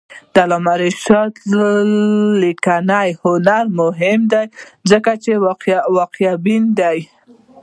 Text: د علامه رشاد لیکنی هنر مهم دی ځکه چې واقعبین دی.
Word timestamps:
د 0.33 0.35
علامه 0.45 0.73
رشاد 0.83 1.33
لیکنی 2.41 3.09
هنر 3.21 3.65
مهم 3.79 4.21
دی 4.31 4.45
ځکه 4.91 5.11
چې 5.23 5.31
واقعبین 5.97 6.63
دی. 6.79 6.97